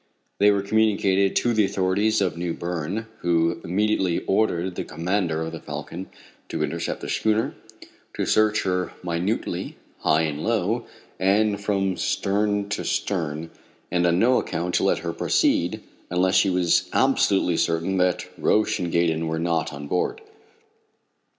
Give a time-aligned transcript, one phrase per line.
[0.39, 5.51] They were communicated to the authorities of New Berne, who immediately ordered the commander of
[5.51, 6.09] the Falcon
[6.49, 7.53] to intercept the schooner,
[8.15, 10.87] to search her minutely high and low,
[11.19, 13.51] and from stem to stern,
[13.91, 18.79] and on no account to let her proceed, unless he was absolutely certain that Roch
[18.79, 20.21] and Gaydon were not on board.